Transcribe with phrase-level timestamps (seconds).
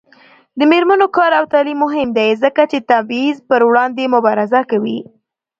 [0.59, 4.99] د میرمنو کار او تعلیم مهم دی ځکه چې تبعیض پر وړاندې مبارزه کوي.